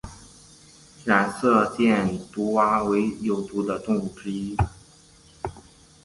[1.05, 4.57] 染色箭毒蛙为有毒的动物之一。